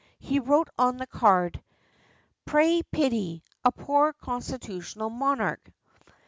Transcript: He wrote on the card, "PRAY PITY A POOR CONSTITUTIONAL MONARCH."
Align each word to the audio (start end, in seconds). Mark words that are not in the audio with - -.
He 0.17 0.39
wrote 0.39 0.69
on 0.79 0.97
the 0.97 1.05
card, 1.05 1.61
"PRAY 2.45 2.81
PITY 2.91 3.43
A 3.63 3.71
POOR 3.71 4.13
CONSTITUTIONAL 4.13 5.11
MONARCH." 5.11 5.61